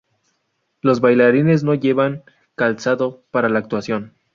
[0.81, 2.23] Los bailarines no llevan
[2.55, 4.15] calzado para la actuación.